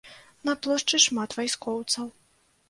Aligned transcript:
На 0.47 0.55
плошчы 0.63 1.01
шмат 1.05 1.37
вайскоўцаў. 1.41 2.11